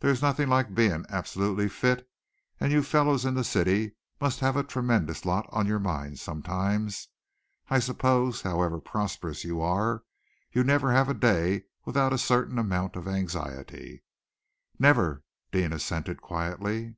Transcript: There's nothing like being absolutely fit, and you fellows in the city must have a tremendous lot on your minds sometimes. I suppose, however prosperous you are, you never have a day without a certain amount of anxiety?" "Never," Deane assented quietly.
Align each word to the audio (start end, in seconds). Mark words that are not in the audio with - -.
There's 0.00 0.20
nothing 0.20 0.48
like 0.48 0.74
being 0.74 1.06
absolutely 1.08 1.68
fit, 1.68 2.10
and 2.58 2.72
you 2.72 2.82
fellows 2.82 3.24
in 3.24 3.34
the 3.34 3.44
city 3.44 3.92
must 4.20 4.40
have 4.40 4.56
a 4.56 4.64
tremendous 4.64 5.24
lot 5.24 5.46
on 5.52 5.68
your 5.68 5.78
minds 5.78 6.20
sometimes. 6.20 7.06
I 7.70 7.78
suppose, 7.78 8.42
however 8.42 8.80
prosperous 8.80 9.44
you 9.44 9.60
are, 9.60 10.02
you 10.50 10.64
never 10.64 10.90
have 10.90 11.08
a 11.08 11.14
day 11.14 11.62
without 11.84 12.12
a 12.12 12.18
certain 12.18 12.58
amount 12.58 12.96
of 12.96 13.06
anxiety?" 13.06 14.02
"Never," 14.80 15.22
Deane 15.52 15.72
assented 15.72 16.20
quietly. 16.20 16.96